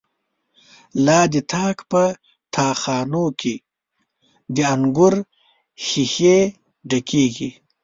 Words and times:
لا 1.05 1.19
د 1.33 1.35
تاک 1.51 1.77
په 1.91 2.03
تا 2.53 2.67
خانو 2.81 3.25
کی، 3.39 3.55
دانګور 4.55 5.13
ښيښی 5.85 6.39
ډکيږی 6.89 7.49